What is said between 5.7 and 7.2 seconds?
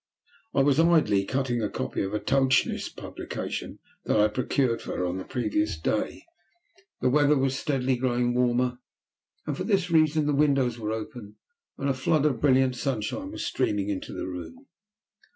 day. The